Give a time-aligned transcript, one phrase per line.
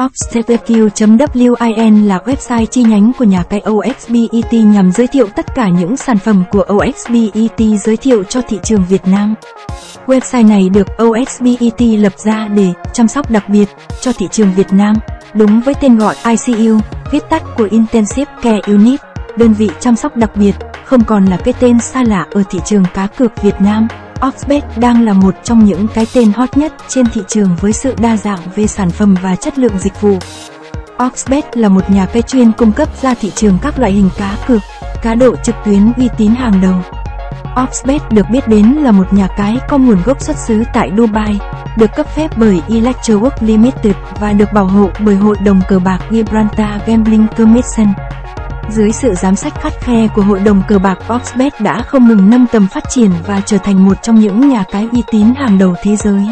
[0.00, 5.96] OxTVQ.win là website chi nhánh của nhà cái OXBET nhằm giới thiệu tất cả những
[5.96, 9.34] sản phẩm của OXBET giới thiệu cho thị trường Việt Nam.
[10.06, 13.64] Website này được OXBET lập ra để chăm sóc đặc biệt
[14.00, 14.96] cho thị trường Việt Nam,
[15.34, 16.78] đúng với tên gọi ICU,
[17.12, 19.00] viết tắt của Intensive Care Unit,
[19.36, 20.54] đơn vị chăm sóc đặc biệt,
[20.84, 23.88] không còn là cái tên xa lạ ở thị trường cá cược Việt Nam.
[24.28, 27.94] Oxbet đang là một trong những cái tên hot nhất trên thị trường với sự
[28.00, 30.18] đa dạng về sản phẩm và chất lượng dịch vụ.
[31.06, 34.36] Oxbet là một nhà cái chuyên cung cấp ra thị trường các loại hình cá
[34.46, 34.60] cược,
[35.02, 36.74] cá độ trực tuyến uy tín hàng đầu.
[37.62, 41.38] Oxbet được biết đến là một nhà cái có nguồn gốc xuất xứ tại Dubai,
[41.76, 45.98] được cấp phép bởi Electrowork Limited và được bảo hộ bởi Hội đồng cờ bạc
[46.10, 47.86] Gibraltar Gambling Commission.
[48.70, 52.30] Dưới sự giám sát khắt khe của hội đồng cờ bạc Oxbet đã không ngừng
[52.30, 55.58] nâng tầm phát triển và trở thành một trong những nhà cái uy tín hàng
[55.58, 56.26] đầu thế giới.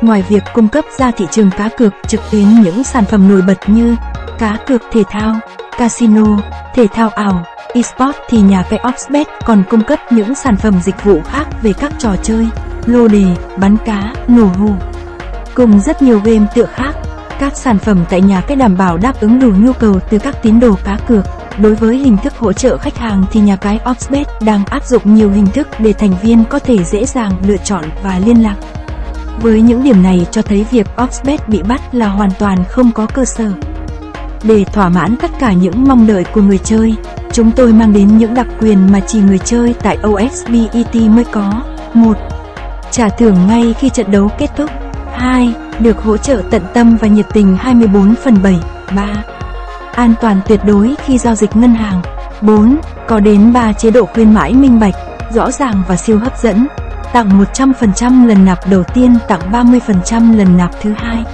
[0.00, 3.42] Ngoài việc cung cấp ra thị trường cá cược trực tuyến những sản phẩm nổi
[3.42, 3.96] bật như
[4.38, 5.36] cá cược thể thao,
[5.78, 6.38] casino,
[6.74, 11.04] thể thao ảo, eSports thì nhà cái Oxbet còn cung cấp những sản phẩm dịch
[11.04, 12.48] vụ khác về các trò chơi,
[12.86, 13.24] lô đề,
[13.56, 14.70] bắn cá, nổ hù.
[15.54, 16.92] Cùng rất nhiều game tựa khác,
[17.38, 20.42] các sản phẩm tại nhà cái đảm bảo đáp ứng đủ nhu cầu từ các
[20.42, 21.24] tín đồ cá cược.
[21.62, 25.14] Đối với hình thức hỗ trợ khách hàng thì nhà cái Oxbet đang áp dụng
[25.14, 28.56] nhiều hình thức để thành viên có thể dễ dàng lựa chọn và liên lạc.
[29.42, 33.06] Với những điểm này cho thấy việc Oxbet bị bắt là hoàn toàn không có
[33.06, 33.52] cơ sở.
[34.42, 36.94] Để thỏa mãn tất cả những mong đợi của người chơi,
[37.32, 41.62] chúng tôi mang đến những đặc quyền mà chỉ người chơi tại OXBET mới có.
[41.94, 42.16] 1.
[42.90, 44.70] Trả thưởng ngay khi trận đấu kết thúc.
[45.12, 45.54] 2.
[45.78, 48.56] Được hỗ trợ tận tâm và nhiệt tình 24 phần 7.
[48.96, 49.37] 3
[49.98, 52.02] an toàn tuyệt đối khi giao dịch ngân hàng.
[52.40, 52.78] 4.
[53.08, 54.94] Có đến 3 chế độ khuyến mãi minh bạch,
[55.32, 56.66] rõ ràng và siêu hấp dẫn.
[57.12, 61.24] Tặng 100% lần nạp đầu tiên, tặng 30% lần nạp thứ hai.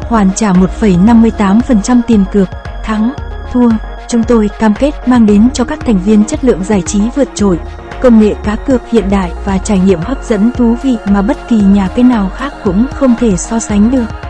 [0.00, 2.48] Hoàn trả 1,58% tiền cược,
[2.84, 3.12] thắng,
[3.52, 3.70] thua.
[4.08, 7.28] Chúng tôi cam kết mang đến cho các thành viên chất lượng giải trí vượt
[7.34, 7.58] trội,
[8.00, 11.48] công nghệ cá cược hiện đại và trải nghiệm hấp dẫn thú vị mà bất
[11.48, 14.25] kỳ nhà cái nào khác cũng không thể so sánh được.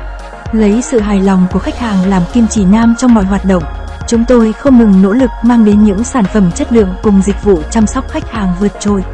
[0.52, 3.62] Lấy sự hài lòng của khách hàng làm kim chỉ nam trong mọi hoạt động,
[4.06, 7.42] chúng tôi không ngừng nỗ lực mang đến những sản phẩm chất lượng cùng dịch
[7.42, 9.04] vụ chăm sóc khách hàng vượt trội.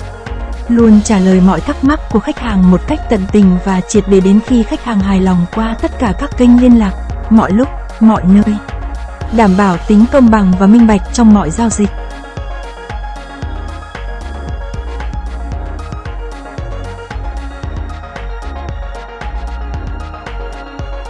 [0.68, 4.04] Luôn trả lời mọi thắc mắc của khách hàng một cách tận tình và triệt
[4.08, 6.92] để đến khi khách hàng hài lòng qua tất cả các kênh liên lạc,
[7.30, 7.68] mọi lúc,
[8.00, 8.56] mọi nơi.
[9.36, 11.90] Đảm bảo tính công bằng và minh bạch trong mọi giao dịch.